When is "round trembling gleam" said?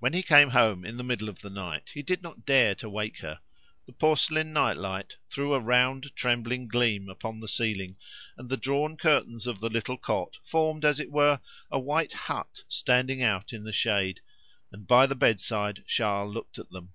5.60-7.08